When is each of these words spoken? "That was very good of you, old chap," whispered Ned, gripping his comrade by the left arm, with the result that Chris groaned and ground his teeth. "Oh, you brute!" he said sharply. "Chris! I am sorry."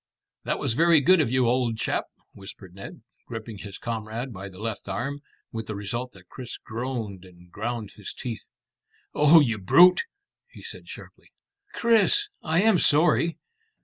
"That 0.45 0.57
was 0.57 0.73
very 0.73 0.99
good 0.99 1.21
of 1.21 1.29
you, 1.31 1.45
old 1.47 1.77
chap," 1.77 2.05
whispered 2.33 2.73
Ned, 2.73 3.03
gripping 3.27 3.59
his 3.59 3.77
comrade 3.77 4.33
by 4.33 4.49
the 4.49 4.57
left 4.57 4.89
arm, 4.89 5.21
with 5.51 5.67
the 5.67 5.75
result 5.75 6.13
that 6.13 6.27
Chris 6.27 6.57
groaned 6.57 7.23
and 7.23 7.51
ground 7.51 7.91
his 7.97 8.11
teeth. 8.11 8.47
"Oh, 9.13 9.41
you 9.41 9.59
brute!" 9.59 10.05
he 10.49 10.63
said 10.63 10.87
sharply. 10.89 11.29
"Chris! 11.75 12.29
I 12.41 12.63
am 12.63 12.79
sorry." 12.79 13.37